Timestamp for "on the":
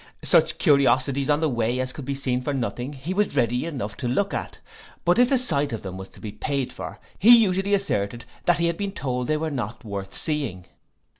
1.29-1.47